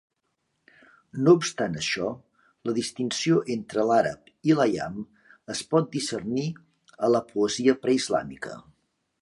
[1.25, 2.07] No obstant això,
[2.69, 4.97] la distinció entre l"àrab i l"aiam
[5.57, 6.49] es pot discernir
[7.09, 8.59] a la poesia pre-islàmica.